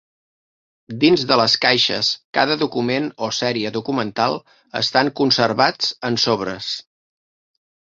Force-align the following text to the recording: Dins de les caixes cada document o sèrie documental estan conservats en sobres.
Dins 1.03 1.25
de 1.31 1.37
les 1.41 1.57
caixes 1.65 2.09
cada 2.39 2.57
document 2.63 3.11
o 3.29 3.31
sèrie 3.43 3.75
documental 3.79 4.41
estan 4.85 5.15
conservats 5.23 5.95
en 6.13 6.23
sobres. 6.29 6.77